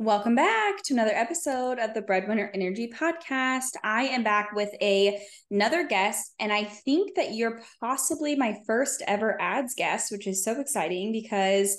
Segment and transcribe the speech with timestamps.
[0.00, 3.76] Welcome back to another episode of the Breadwinner Energy Podcast.
[3.84, 5.20] I am back with a
[5.52, 10.42] another guest, and I think that you're possibly my first ever ads guest, which is
[10.42, 11.78] so exciting because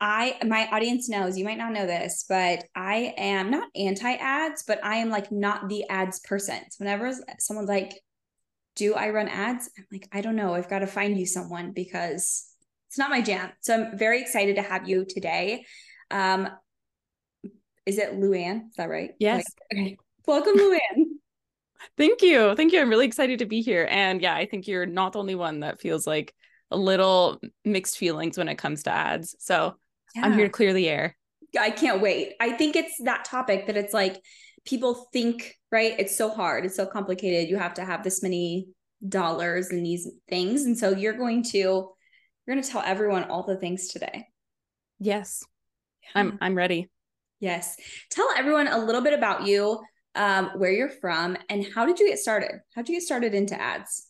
[0.00, 4.64] I my audience knows you might not know this, but I am not anti ads,
[4.66, 6.60] but I am like not the ads person.
[6.70, 7.92] So whenever someone's like,
[8.74, 10.54] "Do I run ads?" I'm like, I don't know.
[10.54, 12.46] I've got to find you someone because
[12.88, 13.52] it's not my jam.
[13.60, 15.66] So I'm very excited to have you today.
[16.10, 16.48] Um,
[17.90, 18.68] is it Luan?
[18.68, 19.10] Is that right?
[19.18, 19.44] Yes.
[19.72, 19.96] Okay.
[20.26, 21.18] Welcome, Luan.
[21.96, 22.54] Thank you.
[22.54, 22.80] Thank you.
[22.80, 23.86] I'm really excited to be here.
[23.90, 26.34] And yeah, I think you're not the only one that feels like
[26.70, 29.34] a little mixed feelings when it comes to ads.
[29.40, 29.74] So
[30.14, 30.24] yeah.
[30.24, 31.16] I'm here to clear the air.
[31.58, 32.34] I can't wait.
[32.38, 34.20] I think it's that topic that it's like
[34.64, 35.94] people think, right?
[35.98, 36.64] It's so hard.
[36.64, 37.48] It's so complicated.
[37.48, 38.68] You have to have this many
[39.08, 40.64] dollars and these things.
[40.64, 44.26] And so you're going to you're going to tell everyone all the things today.
[45.00, 45.44] Yes.
[46.02, 46.20] Yeah.
[46.20, 46.88] I'm I'm ready.
[47.40, 47.76] Yes.
[48.10, 49.80] Tell everyone a little bit about you,
[50.14, 52.60] um, where you're from, and how did you get started?
[52.74, 54.06] How did you get started into ads?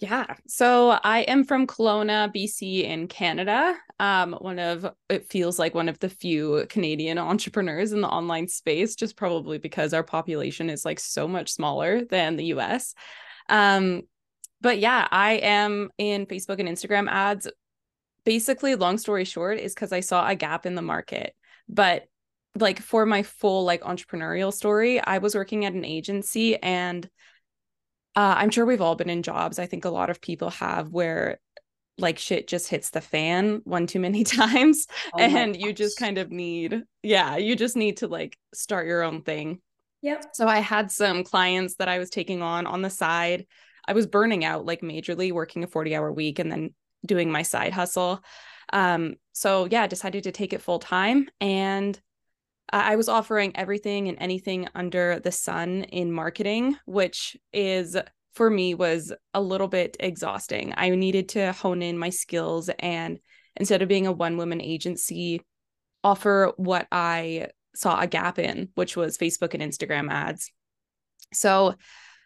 [0.00, 0.34] Yeah.
[0.46, 3.76] So I am from Kelowna, BC in Canada.
[3.98, 8.48] Um, one of it feels like one of the few Canadian entrepreneurs in the online
[8.48, 12.94] space, just probably because our population is like so much smaller than the US.
[13.50, 14.02] Um,
[14.62, 17.46] but yeah, I am in Facebook and Instagram ads.
[18.24, 21.34] Basically, long story short, is because I saw a gap in the market.
[21.68, 22.06] But
[22.58, 27.08] like for my full like entrepreneurial story, I was working at an agency and
[28.16, 29.58] uh, I'm sure we've all been in jobs.
[29.58, 31.38] I think a lot of people have where
[31.98, 36.18] like shit just hits the fan one too many times oh and you just kind
[36.18, 39.60] of need yeah, you just need to like start your own thing.
[40.02, 40.24] Yep.
[40.32, 43.46] So I had some clients that I was taking on on the side.
[43.86, 47.42] I was burning out like majorly working a 40 hour week and then doing my
[47.42, 48.22] side hustle.
[48.72, 52.00] Um so yeah, decided to take it full time and
[52.72, 57.96] I was offering everything and anything under the sun in marketing, which is
[58.34, 60.72] for me was a little bit exhausting.
[60.76, 63.18] I needed to hone in my skills and
[63.56, 65.40] instead of being a one woman agency,
[66.04, 70.50] offer what I saw a gap in, which was Facebook and Instagram ads.
[71.32, 71.74] So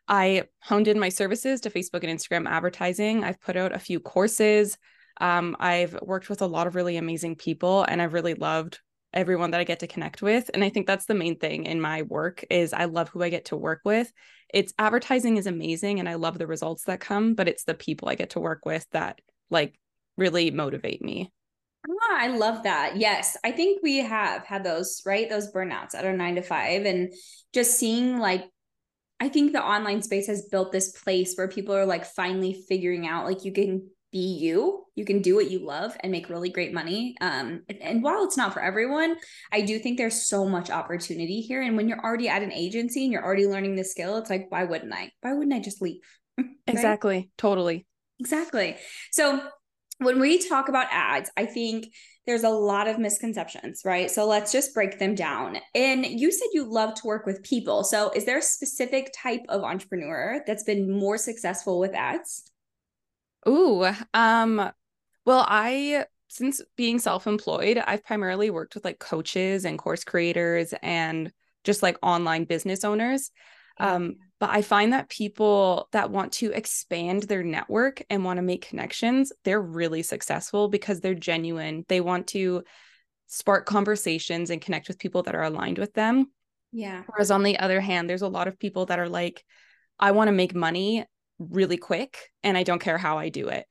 [0.07, 3.25] I honed in my services to Facebook and Instagram advertising.
[3.25, 4.77] I've put out a few courses.
[5.21, 8.81] Um, I've worked with a lot of really amazing people, and I've really loved
[9.15, 10.51] everyone that I get to connect with.
[10.53, 13.31] And I think that's the main thing in my work is I love who I
[13.31, 14.13] get to work with.
[14.53, 18.09] It's advertising is amazing and I love the results that come, but it's the people
[18.09, 19.21] I get to work with that
[19.51, 19.79] like
[20.17, 21.33] really motivate me.
[21.89, 22.97] Ah, I love that.
[22.97, 23.37] Yes.
[23.45, 25.29] I think we have had those, right?
[25.29, 27.13] Those burnouts at our nine to five and
[27.53, 28.45] just seeing like
[29.21, 33.07] I think the online space has built this place where people are like finally figuring
[33.07, 36.49] out like you can be you you can do what you love and make really
[36.49, 39.17] great money um and, while it's not for everyone
[39.53, 43.03] i do think there's so much opportunity here and when you're already at an agency
[43.03, 45.83] and you're already learning the skill it's like why wouldn't i why wouldn't i just
[45.83, 46.01] leave
[46.39, 46.47] right?
[46.69, 47.85] exactly totally
[48.21, 48.77] exactly
[49.11, 49.43] so
[49.99, 51.87] when we talk about ads i think
[52.27, 54.11] there's a lot of misconceptions, right?
[54.11, 55.59] So let's just break them down.
[55.75, 57.85] And you said you love to work with people.
[57.85, 62.51] So is there a specific type of entrepreneur that's been more successful with ads?
[63.49, 64.71] Ooh, um,
[65.27, 71.31] well, I since being self-employed, I've primarily worked with like coaches and course creators and
[71.63, 73.31] just like online business owners.
[73.79, 78.43] Um, but I find that people that want to expand their network and want to
[78.43, 81.85] make connections, they're really successful because they're genuine.
[81.89, 82.65] They want to
[83.27, 86.31] spark conversations and connect with people that are aligned with them.
[86.73, 87.03] Yeah.
[87.07, 89.45] Whereas on the other hand, there's a lot of people that are like,
[89.99, 91.05] I want to make money
[91.39, 93.67] really quick and I don't care how I do it.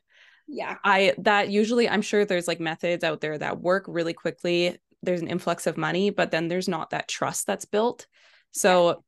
[0.48, 0.78] Yeah.
[0.84, 4.78] I that usually I'm sure there's like methods out there that work really quickly.
[5.02, 8.08] There's an influx of money, but then there's not that trust that's built.
[8.52, 9.04] So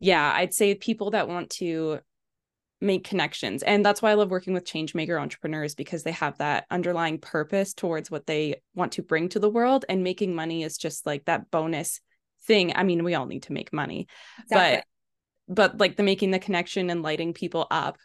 [0.00, 2.00] yeah, I'd say people that want to
[2.80, 3.62] make connections.
[3.62, 7.18] And that's why I love working with change maker entrepreneurs because they have that underlying
[7.18, 11.06] purpose towards what they want to bring to the world and making money is just
[11.06, 12.00] like that bonus
[12.44, 12.72] thing.
[12.76, 14.08] I mean, we all need to make money.
[14.42, 14.76] Exactly.
[14.76, 14.84] But
[15.48, 17.96] but like the making the connection and lighting people up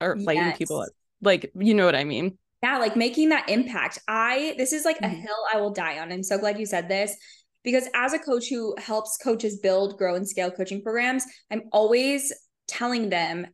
[0.00, 0.26] or yes.
[0.26, 0.88] lighting people up
[1.22, 4.98] like you know what i mean yeah like making that impact i this is like
[4.98, 5.14] mm-hmm.
[5.14, 7.16] a hill i will die on i'm so glad you said this
[7.64, 12.32] because as a coach who helps coaches build grow and scale coaching programs i'm always
[12.66, 13.46] telling them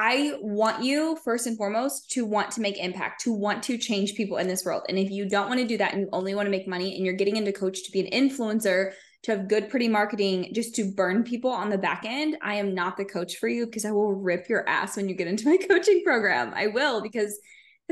[0.00, 4.14] I want you first and foremost to want to make impact, to want to change
[4.14, 4.84] people in this world.
[4.88, 6.94] And if you don't want to do that and you only want to make money
[6.94, 8.92] and you're getting into coach to be an influencer
[9.28, 12.74] to have good, pretty marketing, just to burn people on the back end, I am
[12.74, 15.48] not the coach for you because I will rip your ass when you get into
[15.48, 16.52] my coaching program.
[16.54, 17.38] I will because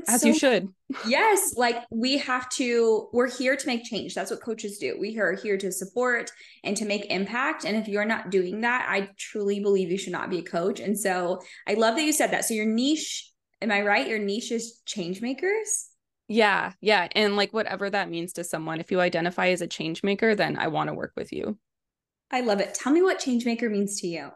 [0.09, 0.69] As so, you should.
[1.07, 1.55] yes.
[1.57, 4.15] Like we have to, we're here to make change.
[4.15, 4.97] That's what coaches do.
[5.01, 6.31] We are here to support
[6.65, 7.65] and to make impact.
[7.65, 10.81] And if you're not doing that, I truly believe you should not be a coach.
[10.81, 12.45] And so I love that you said that.
[12.45, 13.31] So your niche,
[13.63, 14.07] am I right?
[14.09, 15.89] Your niche is change makers?
[16.29, 16.73] Yeah.
[16.81, 17.09] Yeah.
[17.13, 20.57] And like whatever that means to someone, if you identify as a change maker, then
[20.59, 21.59] I want to work with you.
[22.31, 22.75] I love it.
[22.75, 24.31] Tell me what change maker means to you.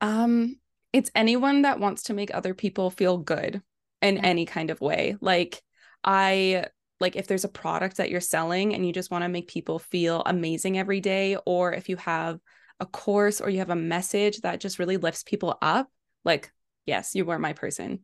[0.00, 0.56] Um,
[0.92, 3.62] it's anyone that wants to make other people feel good
[4.02, 4.22] in yeah.
[4.22, 5.16] any kind of way.
[5.20, 5.62] Like
[6.04, 6.66] I
[7.00, 9.78] like if there's a product that you're selling and you just want to make people
[9.78, 12.38] feel amazing every day or if you have
[12.80, 15.88] a course or you have a message that just really lifts people up,
[16.24, 16.52] like
[16.84, 18.00] yes, you are my person.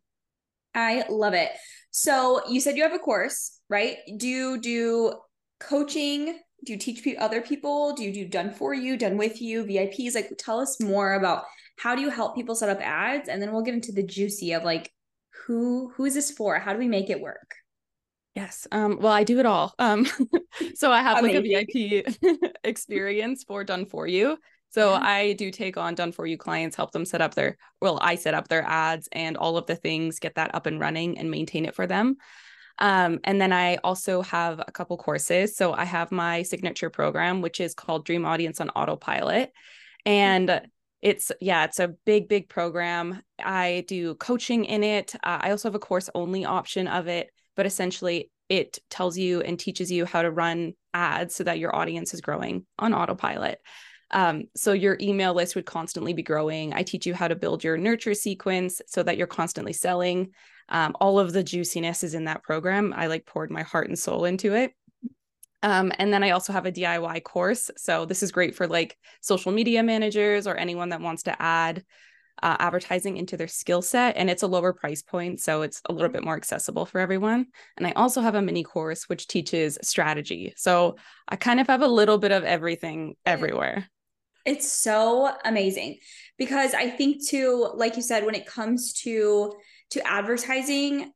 [0.75, 1.51] I love it.
[1.91, 3.99] So you said you have a course, right?
[4.17, 5.15] Do you do
[5.59, 6.39] coaching?
[6.65, 7.95] Do you teach other people?
[7.95, 10.15] Do you do done for you, done with you, VIPs?
[10.15, 11.45] Like tell us more about
[11.79, 13.29] how do you help people set up ads?
[13.29, 14.91] And then we'll get into the juicy of like
[15.47, 16.59] who who is this for?
[16.59, 17.55] How do we make it work?
[18.37, 18.67] Yes.
[18.71, 19.75] Um, well, I do it all.
[19.79, 20.07] Um,
[20.75, 21.53] so I have Amazing.
[21.53, 24.39] like a VIP experience for done for you.
[24.71, 25.01] So yeah.
[25.03, 28.15] I do take on done for you clients, help them set up their well, I
[28.15, 31.31] set up their ads and all of the things, get that up and running and
[31.31, 32.17] maintain it for them.
[32.79, 35.57] Um, and then I also have a couple courses.
[35.57, 39.53] So I have my signature program, which is called Dream Audience on Autopilot.
[40.07, 40.63] And
[41.03, 45.69] it's yeah it's a big big program i do coaching in it uh, i also
[45.69, 50.05] have a course only option of it but essentially it tells you and teaches you
[50.05, 53.59] how to run ads so that your audience is growing on autopilot
[54.13, 57.65] um, so your email list would constantly be growing i teach you how to build
[57.65, 60.31] your nurture sequence so that you're constantly selling
[60.69, 63.99] um, all of the juiciness is in that program i like poured my heart and
[63.99, 64.73] soul into it
[65.63, 67.71] um, and then I also have a DIY course.
[67.77, 71.85] So this is great for like social media managers or anyone that wants to add
[72.43, 74.17] uh, advertising into their skill set.
[74.17, 75.41] And it's a lower price point.
[75.41, 77.47] So it's a little bit more accessible for everyone.
[77.77, 80.55] And I also have a mini course which teaches strategy.
[80.57, 80.97] So
[81.29, 83.87] I kind of have a little bit of everything everywhere.
[84.47, 85.99] It's so amazing
[86.39, 89.53] because I think too, like you said, when it comes to
[89.91, 91.13] to advertising,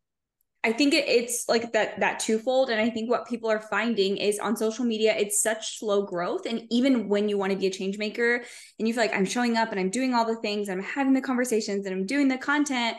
[0.65, 2.71] I think it, it's like that that twofold.
[2.71, 6.47] And I think what people are finding is on social media it's such slow growth.
[6.47, 8.43] And even when you want to be a change maker
[8.79, 11.13] and you feel like I'm showing up and I'm doing all the things I'm having
[11.13, 12.97] the conversations and I'm doing the content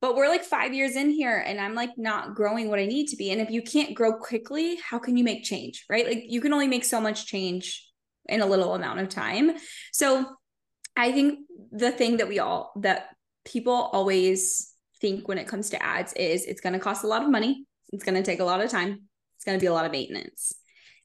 [0.00, 3.06] but we're like 5 years in here and I'm like not growing what I need
[3.08, 3.30] to be.
[3.30, 6.06] And if you can't grow quickly how can you make change right?
[6.06, 7.82] Like you can only make so much change
[8.28, 9.52] in a little amount of time
[9.92, 10.26] so
[10.96, 11.40] I think
[11.72, 13.08] the thing that we all that
[13.44, 17.22] people always think when it comes to ads is it's going to cost a lot
[17.22, 17.66] of money.
[17.92, 19.02] It's going to take a lot of time.
[19.36, 20.54] It's going to be a lot of maintenance.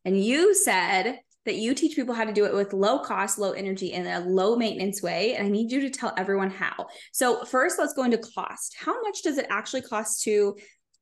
[0.05, 3.51] And you said that you teach people how to do it with low cost, low
[3.51, 5.35] energy, and a low maintenance way.
[5.35, 6.87] And I need you to tell everyone how.
[7.11, 8.75] So first, let's go into cost.
[8.79, 10.55] How much does it actually cost to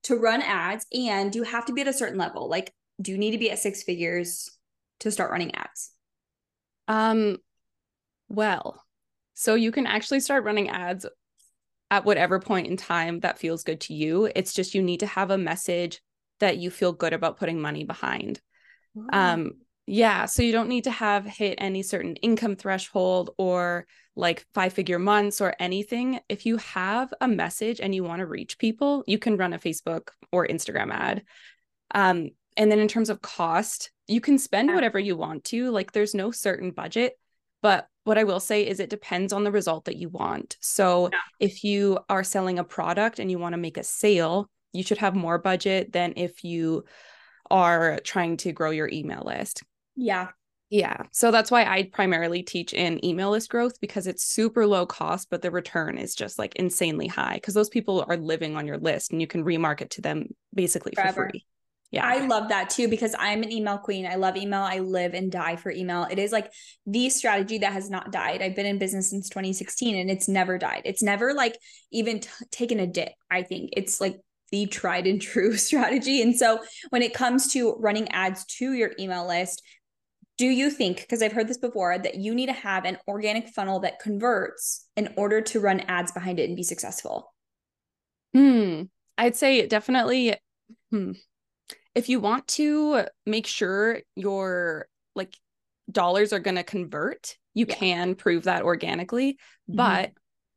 [0.04, 0.86] to run ads?
[0.94, 2.50] And do you have to be at a certain level?
[2.50, 4.50] Like, do you need to be at six figures
[5.02, 5.92] to start running ads?
[6.88, 7.38] Um,
[8.30, 8.84] well,
[9.34, 11.06] so you can actually start running ads
[11.89, 14.30] at whatever point in time that feels good to you.
[14.36, 16.01] It's just you need to have a message
[16.39, 18.42] that you feel good about putting money behind.
[19.13, 19.51] Um
[19.89, 23.88] yeah, so you don't need to have hit any certain income threshold or
[24.18, 26.19] like five figure months or anything.
[26.28, 29.60] If you have a message and you want to reach people, you can run a
[29.60, 31.24] Facebook or Instagram ad.
[31.94, 35.69] Um and then in terms of cost, you can spend whatever you want to.
[35.69, 37.14] Like there's no certain budget,
[37.61, 40.57] but what I will say is it depends on the result that you want.
[40.59, 41.19] So yeah.
[41.40, 44.97] if you are selling a product and you want to make a sale, you should
[44.97, 46.85] have more budget than if you
[47.52, 49.64] are trying to grow your email list.
[49.95, 50.30] Yeah.
[50.69, 51.04] Yeah.
[51.11, 55.30] So that's why I primarily teach in email list growth because it's super low cost,
[55.30, 58.78] but the return is just like insanely high because those people are living on your
[58.78, 61.26] list and you can remarket to them basically Forever.
[61.26, 61.45] for free.
[61.91, 62.06] Yeah.
[62.06, 64.06] I love that too because I'm an email queen.
[64.06, 64.61] I love email.
[64.61, 66.06] I live and die for email.
[66.09, 66.51] It is like
[66.85, 68.41] the strategy that has not died.
[68.41, 70.81] I've been in business since 2016 and it's never died.
[70.83, 71.57] It's never like
[71.91, 73.13] even t- taken a dip.
[73.31, 74.17] I think it's like
[74.51, 76.21] the tried and true strategy.
[76.21, 79.61] And so when it comes to running ads to your email list,
[80.37, 83.47] do you think, because I've heard this before, that you need to have an organic
[83.47, 87.33] funnel that converts in order to run ads behind it and be successful?
[88.35, 88.83] Hmm.
[89.17, 90.35] I'd say definitely.
[90.91, 91.13] Hmm
[91.97, 95.35] if you want to make sure your like
[95.92, 97.73] dollars are going to convert, you yeah.
[97.75, 99.33] can prove that organically.
[99.33, 99.77] Mm-hmm.
[99.77, 100.11] But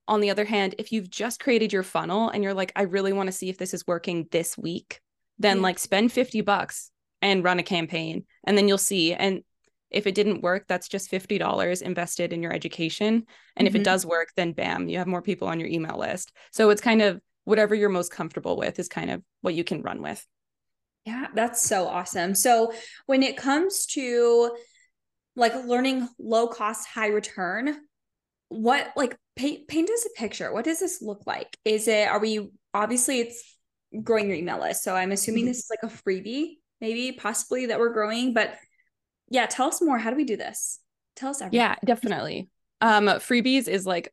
[0.07, 3.15] on the other hand, if you've just created your funnel and you're like, I really
[3.15, 5.01] want to see if this is working this week,
[5.39, 5.63] then yeah.
[5.63, 6.91] like spend 50 bucks
[7.23, 9.15] and run a campaign and then you'll see.
[9.15, 9.43] And
[9.89, 13.07] if it didn't work, that's just $50 invested in your education.
[13.07, 13.67] And mm-hmm.
[13.67, 13.85] if it mm-hmm.
[13.85, 16.33] does work, then bam, you have more people on your email list.
[16.53, 19.81] So it's kind of whatever you're most comfortable with is kind of what you can
[19.81, 20.27] run with.
[21.07, 22.35] Yeah, that's so awesome.
[22.35, 22.73] So
[23.07, 24.57] when it comes to
[25.37, 27.77] like learning low cost, high return,
[28.49, 30.53] what like paint paint us a picture.
[30.53, 31.57] What does this look like?
[31.65, 33.57] Is it are we obviously it's
[34.03, 34.83] growing your email list.
[34.83, 35.49] So I'm assuming mm-hmm.
[35.49, 38.35] this is like a freebie, maybe possibly that we're growing.
[38.35, 38.55] But
[39.29, 39.99] yeah, tell us more.
[39.99, 40.81] How do we do this?
[41.17, 41.61] Tell us everything.
[41.61, 42.49] Yeah, definitely.
[42.81, 44.13] Um, freebies is like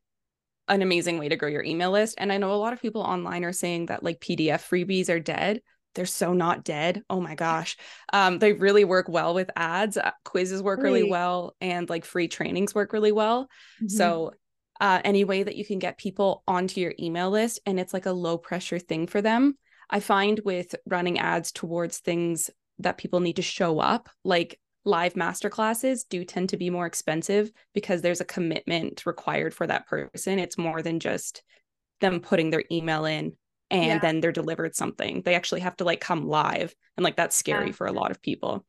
[0.68, 2.16] an amazing way to grow your email list.
[2.18, 5.20] And I know a lot of people online are saying that like PDF freebies are
[5.20, 5.60] dead.
[5.98, 7.02] They're so not dead.
[7.10, 7.76] Oh my gosh.
[8.12, 9.96] Um, they really work well with ads.
[9.96, 13.48] Uh, quizzes work really well, and like free trainings work really well.
[13.82, 13.88] Mm-hmm.
[13.88, 14.32] So
[14.80, 18.06] uh, any way that you can get people onto your email list and it's like
[18.06, 19.58] a low pressure thing for them.
[19.90, 25.14] I find with running ads towards things that people need to show up, like live
[25.14, 30.38] masterclasses do tend to be more expensive because there's a commitment required for that person.
[30.38, 31.42] It's more than just
[32.00, 33.32] them putting their email in
[33.70, 33.98] and yeah.
[33.98, 35.22] then they're delivered something.
[35.22, 37.72] They actually have to like come live and like that's scary yeah.
[37.72, 38.64] for a lot of people.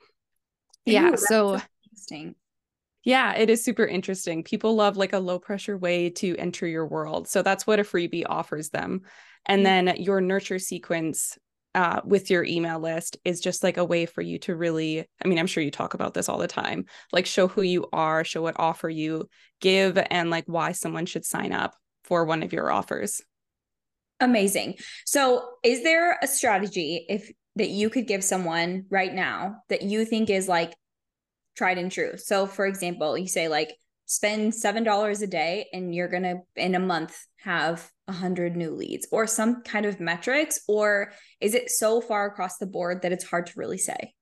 [0.88, 2.36] Ooh, yeah, so interesting.
[3.04, 4.44] Yeah, it is super interesting.
[4.44, 7.28] People love like a low pressure way to enter your world.
[7.28, 9.02] So that's what a freebie offers them.
[9.46, 9.86] And mm-hmm.
[9.86, 11.38] then your nurture sequence
[11.76, 15.28] uh, with your email list is just like a way for you to really, I
[15.28, 18.24] mean, I'm sure you talk about this all the time, like show who you are,
[18.24, 19.30] show what offer you
[19.62, 23.22] give, and like why someone should sign up for one of your offers.
[24.20, 24.76] Amazing.
[25.06, 30.06] So, is there a strategy if that you could give someone right now that you
[30.06, 30.74] think is like
[31.58, 32.14] tried and true.
[32.18, 36.74] So for example, you say like spend seven dollars a day and you're gonna in
[36.74, 41.12] a month have a hundred new leads or some kind of metrics, or
[41.42, 44.14] is it so far across the board that it's hard to really say?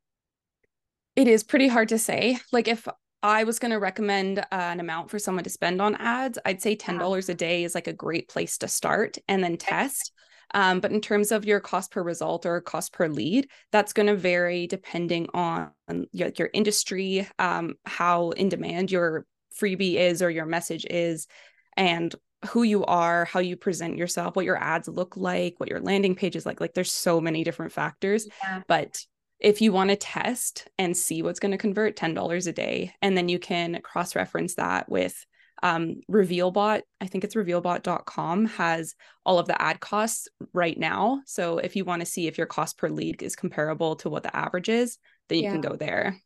[1.16, 2.39] It is pretty hard to say.
[2.51, 2.88] Like if
[3.27, 6.62] I was going to recommend uh, an amount for someone to spend on ads, I'd
[6.62, 10.13] say $10 a day is like a great place to start and then test.
[10.53, 14.07] Um, but in terms of your cost per result or cost per lead, that's going
[14.07, 15.72] to vary depending on
[16.13, 21.27] your, your industry, um, how in demand your freebie is or your message is,
[21.75, 22.15] and
[22.46, 26.15] who you are, how you present yourself, what your ads look like, what your landing
[26.15, 26.62] page is like.
[26.62, 28.25] Like there's so many different factors.
[28.41, 28.62] Yeah.
[28.69, 29.03] But
[29.39, 33.15] if you want to test and see what's going to convert $10 a day, and
[33.15, 35.25] then you can cross reference that with
[35.63, 36.82] um, revealbot.
[37.01, 41.22] I think it's revealbot.com has all of the ad costs right now.
[41.25, 44.24] So if you want to see if your cost per lead is comparable to what
[44.24, 44.98] the average is
[45.29, 45.51] then you yeah.
[45.51, 46.17] can go there.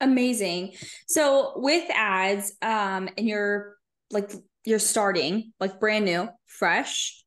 [0.00, 0.72] Amazing.
[1.08, 3.76] So with ads um and you're
[4.10, 4.32] like
[4.64, 7.20] you're starting like brand new fresh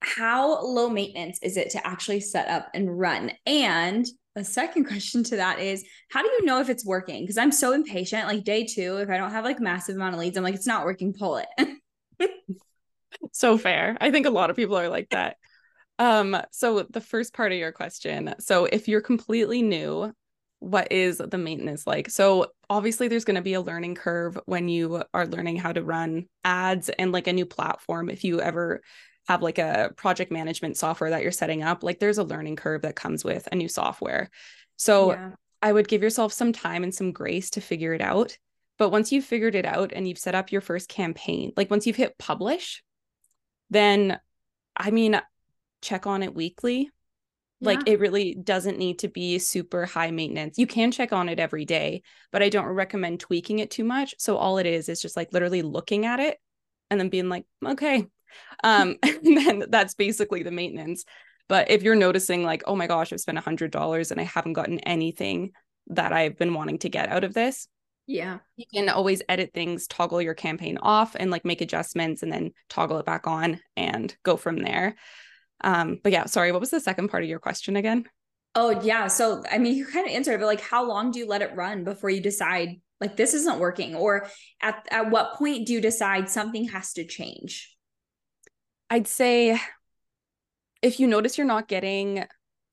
[0.00, 3.30] how low maintenance is it to actually set up and run?
[3.46, 4.04] And
[4.36, 7.22] a second question to that is how do you know if it's working?
[7.22, 8.26] Because I'm so impatient.
[8.26, 10.66] Like day two, if I don't have like massive amount of leads, I'm like, it's
[10.66, 12.30] not working, pull it.
[13.32, 13.96] so fair.
[14.00, 15.36] I think a lot of people are like that.
[15.98, 18.34] Um, so the first part of your question.
[18.40, 20.12] So if you're completely new,
[20.58, 22.08] what is the maintenance like?
[22.08, 25.82] So obviously there's going to be a learning curve when you are learning how to
[25.82, 28.08] run ads and like a new platform.
[28.08, 28.80] If you ever
[29.28, 32.82] have like a project management software that you're setting up, like there's a learning curve
[32.82, 34.30] that comes with a new software.
[34.76, 35.30] So yeah.
[35.60, 38.36] I would give yourself some time and some grace to figure it out.
[38.78, 41.86] But once you've figured it out and you've set up your first campaign, like once
[41.86, 42.82] you've hit publish,
[43.70, 44.18] then
[44.76, 45.20] I mean,
[45.82, 46.90] check on it weekly.
[47.60, 47.68] Yeah.
[47.68, 50.58] Like it really doesn't need to be super high maintenance.
[50.58, 52.02] You can check on it every day,
[52.32, 54.16] but I don't recommend tweaking it too much.
[54.18, 56.38] So all it is is just like literally looking at it
[56.90, 58.06] and then being like, okay,
[58.64, 61.04] um, and then that's basically the maintenance.
[61.48, 64.24] But if you're noticing like, oh my gosh, I've spent a hundred dollars and I
[64.24, 65.52] haven't gotten anything
[65.88, 67.68] that I've been wanting to get out of this,
[68.06, 72.32] yeah, you can always edit things, toggle your campaign off, and like make adjustments, and
[72.32, 74.96] then toggle it back on and go from there.
[75.62, 78.06] Um, but yeah, sorry, what was the second part of your question again?
[78.54, 81.20] Oh yeah, so I mean, you kind of answered, it, but like, how long do
[81.20, 84.28] you let it run before you decide like this isn't working, or
[84.60, 87.71] at at what point do you decide something has to change?
[88.92, 89.58] I'd say
[90.82, 92.26] if you notice you're not getting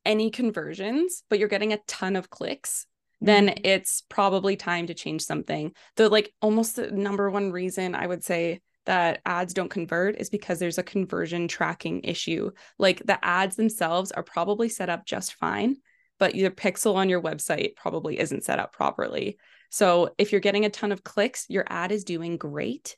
[0.03, 2.85] any conversions, but you're getting a ton of clicks,
[3.21, 3.61] then mm-hmm.
[3.63, 5.71] it's probably time to change something.
[5.95, 10.29] The like almost the number one reason I would say that ads don't convert is
[10.29, 12.51] because there's a conversion tracking issue.
[12.77, 15.77] Like the ads themselves are probably set up just fine,
[16.17, 19.37] but your pixel on your website probably isn't set up properly.
[19.69, 22.97] So if you're getting a ton of clicks, your ad is doing great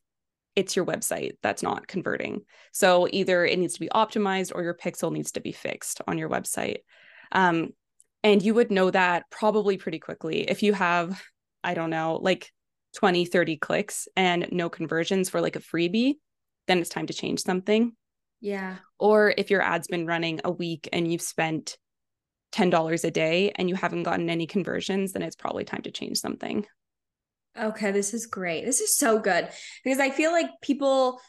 [0.56, 2.42] it's your website that's not converting.
[2.72, 6.18] So either it needs to be optimized or your pixel needs to be fixed on
[6.18, 6.80] your website.
[7.32, 7.70] Um,
[8.24, 11.22] and you would know that probably pretty quickly if you have,
[11.64, 12.52] I don't know, like
[12.98, 16.16] 20, 30 clicks and no conversions for like a freebie,
[16.68, 17.94] then it's time to change something.
[18.42, 18.78] Yeah.
[19.00, 21.78] Or if your ad's been running a week and you've spent
[22.54, 26.18] $10 a day and you haven't gotten any conversions, then it's probably time to change
[26.18, 26.66] something.
[27.60, 28.66] Okay, this is great.
[28.66, 29.50] This is so good
[29.84, 31.20] because I feel like people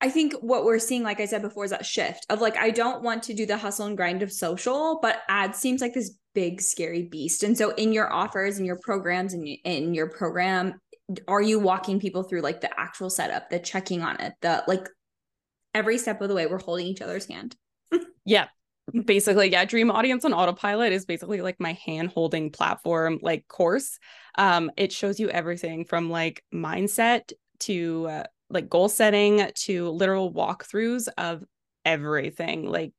[0.00, 2.70] I think what we're seeing, like I said before, is that shift of like, I
[2.70, 6.16] don't want to do the hustle and grind of social, but ads seems like this
[6.34, 7.42] big, scary beast.
[7.42, 10.74] And so, in your offers and your programs and in your program,
[11.26, 14.86] are you walking people through like the actual setup, the checking on it, the like
[15.74, 17.56] every step of the way, we're holding each other's hand?
[18.26, 18.48] yeah.
[19.04, 23.98] Basically, yeah, Dream Audience on Autopilot is basically like my hand holding platform, like course.
[24.38, 30.32] Um, it shows you everything from like mindset to uh, like goal setting to literal
[30.32, 31.44] walkthroughs of
[31.84, 32.92] everything like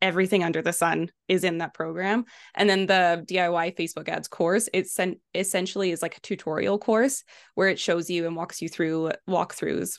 [0.00, 4.68] everything under the sun is in that program and then the diy facebook ads course
[4.72, 7.24] it's sen- essentially is like a tutorial course
[7.56, 9.98] where it shows you and walks you through walkthroughs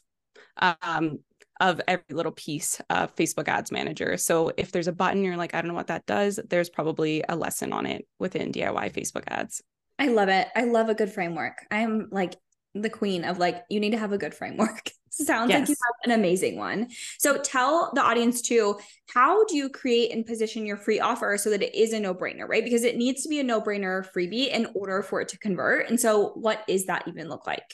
[0.81, 1.19] um,
[1.59, 4.17] of every little piece of facebook ads manager.
[4.17, 7.23] So if there's a button you're like i don't know what that does there's probably
[7.27, 9.61] a lesson on it within diy facebook ads.
[9.99, 10.47] I love it.
[10.55, 11.65] I love a good framework.
[11.69, 12.35] I'm like
[12.73, 14.91] the queen of like you need to have a good framework.
[15.11, 15.61] Sounds yes.
[15.61, 16.87] like you have an amazing one.
[17.17, 18.79] So tell the audience too
[19.13, 22.47] how do you create and position your free offer so that it is a no-brainer
[22.47, 22.63] right?
[22.63, 25.89] Because it needs to be a no-brainer freebie in order for it to convert.
[25.89, 27.73] And so what is that even look like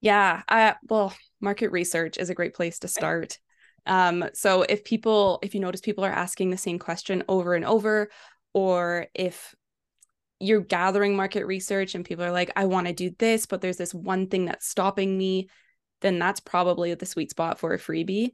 [0.00, 3.38] yeah uh, well market research is a great place to start
[3.86, 7.64] um, so if people if you notice people are asking the same question over and
[7.64, 8.08] over
[8.52, 9.54] or if
[10.40, 13.78] you're gathering market research and people are like, I want to do this, but there's
[13.78, 15.48] this one thing that's stopping me,
[16.02, 18.32] then that's probably the sweet spot for a freebie.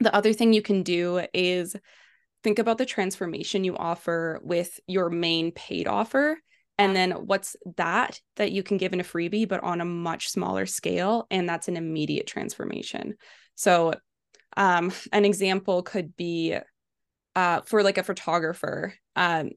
[0.00, 1.76] The other thing you can do is
[2.42, 6.38] think about the transformation you offer with your main paid offer.
[6.80, 10.30] And then what's that that you can give in a freebie, but on a much
[10.30, 11.26] smaller scale?
[11.30, 13.16] And that's an immediate transformation.
[13.54, 13.92] So,
[14.56, 16.56] um, an example could be
[17.36, 19.50] uh, for like a photographer, um,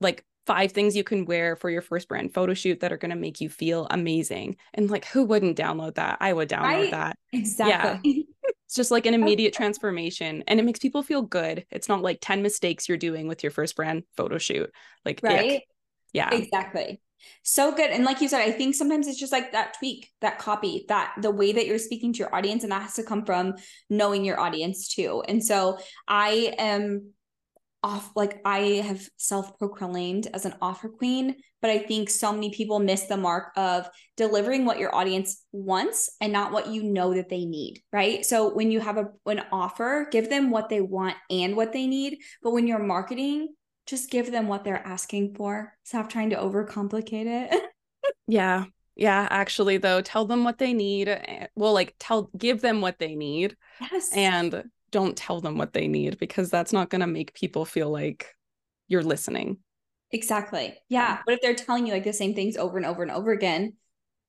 [0.00, 3.10] like five things you can wear for your first brand photo shoot that are going
[3.10, 4.56] to make you feel amazing.
[4.74, 6.16] And like, who wouldn't download that?
[6.20, 6.90] I would download right?
[6.90, 7.18] that.
[7.32, 8.10] Exactly.
[8.10, 8.22] Yeah.
[8.66, 11.66] it's just like an immediate transformation and it makes people feel good.
[11.70, 14.72] It's not like 10 mistakes you're doing with your first brand photo shoot.
[15.04, 15.52] Like, right.
[15.52, 15.64] Ick.
[16.12, 16.32] Yeah.
[16.34, 17.00] Exactly.
[17.42, 17.90] So good.
[17.90, 21.12] And like you said, I think sometimes it's just like that tweak, that copy, that
[21.20, 23.54] the way that you're speaking to your audience, and that has to come from
[23.90, 25.22] knowing your audience too.
[25.28, 27.12] And so I am
[27.82, 32.78] off like I have self-proclaimed as an offer queen, but I think so many people
[32.78, 37.30] miss the mark of delivering what your audience wants and not what you know that
[37.30, 38.24] they need, right?
[38.24, 41.86] So when you have a an offer, give them what they want and what they
[41.86, 43.48] need, but when you're marketing,
[43.90, 45.76] just give them what they're asking for.
[45.82, 47.62] Stop trying to overcomplicate it.
[48.28, 48.64] yeah.
[48.94, 51.08] Yeah, actually though, tell them what they need.
[51.08, 53.56] Eh, well, like tell give them what they need.
[53.80, 54.10] Yes.
[54.14, 57.90] And don't tell them what they need because that's not going to make people feel
[57.90, 58.34] like
[58.88, 59.58] you're listening.
[60.12, 60.76] Exactly.
[60.88, 61.20] Yeah.
[61.26, 63.74] But if they're telling you like the same things over and over and over again,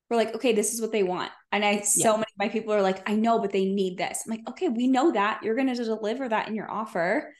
[0.10, 1.32] we're like, okay, this is what they want.
[1.52, 2.17] And I, so yeah.
[2.17, 4.24] many of my people are like, I know, but they need this.
[4.26, 7.34] I'm like, okay, we know that you're going to deliver that in your offer,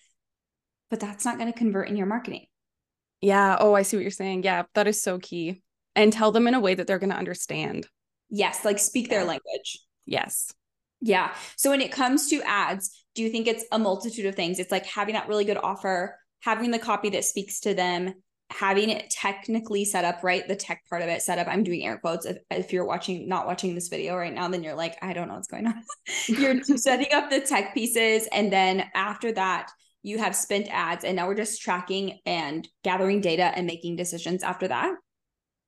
[0.91, 2.45] but that's not going to convert in your marketing.
[3.21, 3.58] Yeah.
[3.60, 4.43] Oh, I see what you're saying.
[4.43, 4.63] Yeah.
[4.75, 5.63] That is so key.
[5.95, 7.88] And tell them in a way that they're going to understand.
[8.30, 8.63] Yes.
[8.63, 9.17] Like speak yeah.
[9.17, 9.80] their language.
[10.06, 10.51] Yes.
[10.99, 11.34] Yeah.
[11.56, 14.60] So when it comes to ads, do you think it's a multitude of things?
[14.60, 18.13] It's like having that really good offer, having the copy that speaks to them,
[18.49, 20.47] having it technically set up, right?
[20.47, 21.47] The tech part of it set up.
[21.47, 22.25] I'm doing air quotes.
[22.25, 25.27] If, if you're watching, not watching this video right now, then you're like, I don't
[25.27, 25.82] know what's going on.
[26.27, 28.27] you're setting up the tech pieces.
[28.32, 29.71] And then after that,
[30.03, 31.03] you have spent ads.
[31.03, 34.93] And now we're just tracking and gathering data and making decisions after that.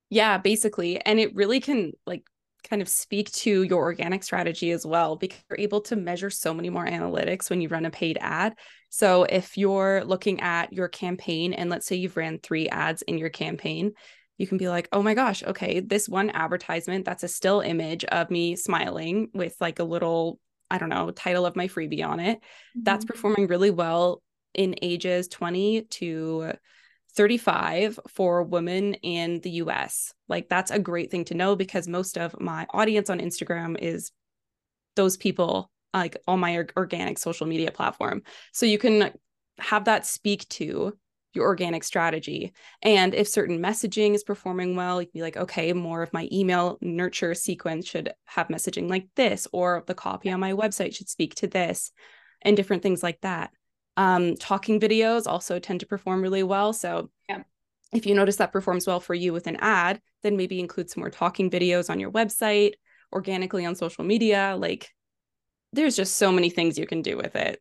[0.10, 1.00] Yeah, basically.
[1.00, 2.24] And it really can like
[2.70, 6.54] kind of speak to your organic strategy as well because you're able to measure so
[6.54, 8.56] many more analytics when you run a paid ad.
[8.90, 13.18] So if you're looking at your campaign and let's say you've ran 3 ads in
[13.18, 13.94] your campaign,
[14.38, 18.04] you can be like, "Oh my gosh, okay, this one advertisement that's a still image
[18.06, 22.20] of me smiling with like a little I don't know, title of my freebie on
[22.20, 22.38] it.
[22.38, 22.84] Mm-hmm.
[22.84, 24.22] That's performing really well
[24.54, 26.54] in ages 20 to
[27.16, 30.14] 35 for women in the US.
[30.28, 34.12] Like that's a great thing to know because most of my audience on Instagram is
[34.96, 38.24] those people like on my organic social media platform.
[38.52, 39.12] So you can
[39.60, 40.98] have that speak to
[41.36, 42.54] your organic strategy.
[42.82, 46.28] And if certain messaging is performing well, you can be like, okay, more of my
[46.32, 51.10] email nurture sequence should have messaging like this, or the copy on my website should
[51.10, 51.92] speak to this,
[52.42, 53.52] and different things like that.
[53.98, 56.74] Um, talking videos also tend to perform really well.
[56.74, 57.44] So yeah.
[57.94, 61.02] if you notice that performs well for you with an ad, then maybe include some
[61.02, 62.74] more talking videos on your website,
[63.12, 64.56] organically on social media.
[64.58, 64.90] Like
[65.74, 67.60] there's just so many things you can do with it.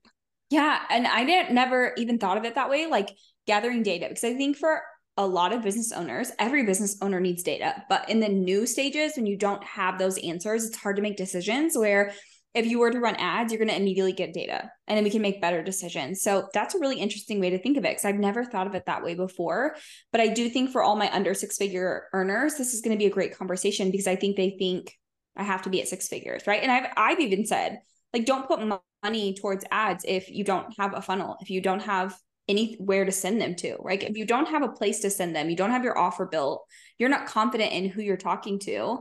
[0.51, 0.81] Yeah.
[0.91, 3.11] And I didn't never even thought of it that way, like
[3.47, 4.83] gathering data, because I think for
[5.17, 7.85] a lot of business owners, every business owner needs data.
[7.89, 11.17] But in the new stages, when you don't have those answers, it's hard to make
[11.17, 12.13] decisions where
[12.55, 15.11] if you were to run ads, you're going to immediately get data and then we
[15.11, 16.23] can make better decisions.
[16.23, 18.75] So that's a really interesting way to think of it because I've never thought of
[18.75, 19.75] it that way before.
[20.11, 22.99] But I do think for all my under six figure earners, this is going to
[22.99, 24.93] be a great conversation because I think they think
[25.35, 26.63] I have to be at six figures, right?
[26.63, 27.79] And I've I've even said
[28.13, 28.61] like don't put
[29.03, 32.15] money towards ads if you don't have a funnel, if you don't have
[32.49, 34.03] anywhere to send them to, right?
[34.03, 36.65] If you don't have a place to send them, you don't have your offer built,
[36.99, 38.99] you're not confident in who you're talking to,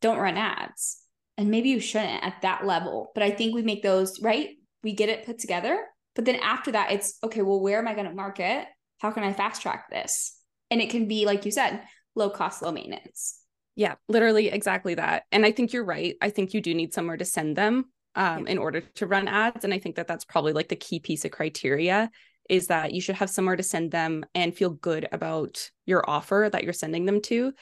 [0.00, 0.98] don't run ads.
[1.36, 4.50] And maybe you shouldn't at that level but i think we make those right?
[4.82, 7.94] We get it put together but then after that it's okay well where am i
[7.94, 8.66] going to market?
[8.98, 10.38] How can i fast track this?
[10.70, 11.82] And it can be like you said
[12.14, 13.40] low cost low maintenance.
[13.74, 15.24] Yeah literally exactly that.
[15.32, 16.14] And i think you're right.
[16.20, 18.52] I think you do need somewhere to send them um, yeah.
[18.52, 19.64] in order to run ads.
[19.64, 22.10] And i think that that's probably like the key piece of criteria
[22.48, 26.48] is that you should have somewhere to send them and feel good about your offer
[26.52, 27.52] that you're sending them to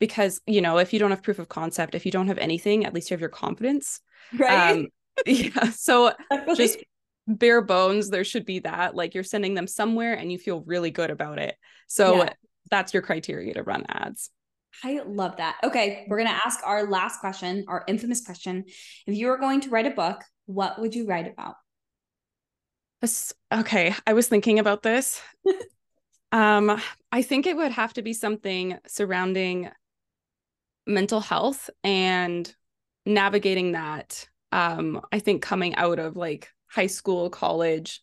[0.00, 2.84] because you know if you don't have proof of concept if you don't have anything
[2.84, 4.00] at least you have your confidence
[4.38, 4.88] right um,
[5.26, 6.12] yeah so
[6.56, 6.78] just
[7.26, 10.90] bare bones there should be that like you're sending them somewhere and you feel really
[10.90, 11.56] good about it
[11.86, 12.32] so yeah.
[12.70, 14.30] that's your criteria to run ads
[14.82, 15.58] I love that.
[15.62, 18.64] Okay, we're going to ask our last question, our infamous question.
[19.06, 21.54] If you were going to write a book, what would you write about?
[23.52, 25.20] Okay, I was thinking about this.
[26.32, 26.80] um,
[27.12, 29.70] I think it would have to be something surrounding
[30.86, 32.54] mental health and
[33.06, 38.02] navigating that um i think coming out of like high school college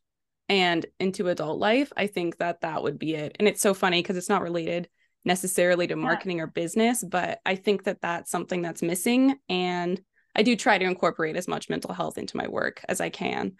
[0.49, 4.01] and into adult life i think that that would be it and it's so funny
[4.01, 4.87] because it's not related
[5.25, 6.43] necessarily to marketing yeah.
[6.43, 10.01] or business but i think that that's something that's missing and
[10.35, 13.53] i do try to incorporate as much mental health into my work as i can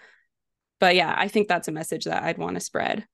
[0.81, 3.05] but yeah i think that's a message that i'd want to spread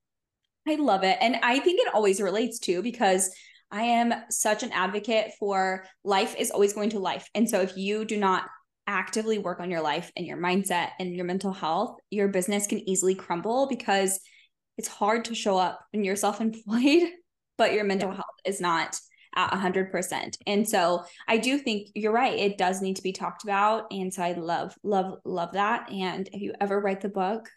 [0.68, 3.30] i love it and i think it always relates to because
[3.72, 7.30] I am such an advocate for life is always going to life.
[7.36, 8.46] And so if you do not
[8.88, 12.88] actively work on your life and your mindset and your mental health, your business can
[12.90, 14.20] easily crumble because
[14.78, 17.10] it's hard to show up when you're self employed,
[17.58, 18.16] but your mental yeah.
[18.16, 18.98] health is not
[19.36, 20.38] at 100%.
[20.48, 22.40] And so I do think you're right.
[22.40, 23.86] It does need to be talked about.
[23.92, 25.92] And so I love, love, love that.
[25.92, 27.48] And if you ever write the book,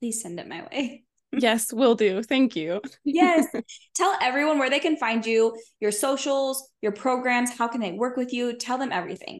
[0.00, 1.04] please send it my way.
[1.32, 2.24] Yes, will do.
[2.24, 2.80] Thank you.
[3.04, 3.46] yes.
[3.94, 8.16] Tell everyone where they can find you, your socials, your programs, how can they work
[8.16, 8.56] with you?
[8.56, 9.38] Tell them everything.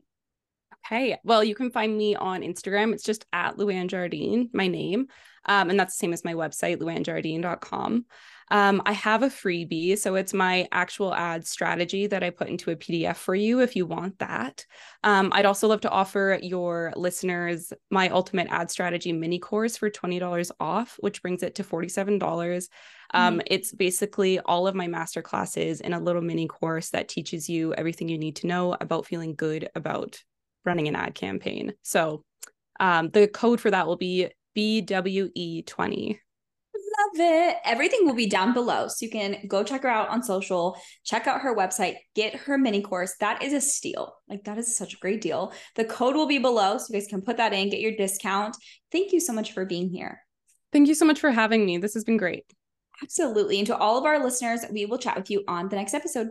[0.87, 1.19] Okay.
[1.25, 2.93] Well, you can find me on Instagram.
[2.93, 5.09] It's just at Luan Jardine, my name.
[5.47, 8.05] Um, and that's the same as my website, luanjardine.com.
[8.51, 9.97] Um, I have a freebie.
[9.97, 13.77] So it's my actual ad strategy that I put into a PDF for you if
[13.77, 14.67] you want that.
[15.05, 19.91] Um, I'd also love to offer your listeners my ultimate ad strategy mini course for
[19.91, 22.69] $20 off, which brings it to $47.
[23.13, 23.41] Um, mm-hmm.
[23.47, 27.75] It's basically all of my master classes in a little mini course that teaches you
[27.75, 30.21] everything you need to know about feeling good about
[30.65, 31.73] running an ad campaign.
[31.83, 32.25] So
[32.81, 36.19] um, the code for that will be BWE20 love
[37.19, 37.57] it.
[37.65, 38.89] Everything will be down below.
[38.89, 42.59] So you can go check her out on social, check out her website, get her
[42.59, 43.15] mini course.
[43.21, 44.15] That is a steal.
[44.29, 45.53] Like, that is such a great deal.
[45.77, 46.79] The code will be below.
[46.79, 48.57] So you guys can put that in, get your discount.
[48.93, 50.21] Thank you so much for being here.
[50.73, 51.79] Thank you so much for having me.
[51.79, 52.45] This has been great.
[53.03, 53.59] Absolutely.
[53.59, 56.29] And to all of our listeners, we will chat with you on the next episode.